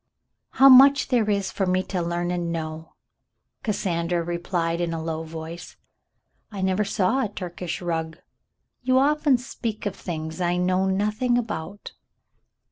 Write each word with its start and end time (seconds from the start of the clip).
"How 0.53 0.67
much 0.67 1.09
there 1.09 1.29
is 1.29 1.51
for 1.51 1.67
me 1.67 1.83
to 1.83 2.01
learn 2.01 2.31
and 2.31 2.51
know," 2.51 2.95
Cas 3.61 3.77
sandra 3.77 4.23
replied 4.23 4.81
in 4.81 4.93
a 4.95 5.03
low 5.03 5.21
voice." 5.21 5.77
I 6.51 6.63
never 6.63 6.83
saw 6.83 7.23
a 7.23 7.29
Turkish 7.29 7.83
rug. 7.83 8.17
You 8.81 8.97
often 8.97 9.37
speak 9.37 9.85
of 9.85 9.95
things 9.95 10.41
I 10.41 10.57
know 10.57 10.87
nothing 10.87 11.37
about." 11.37 11.93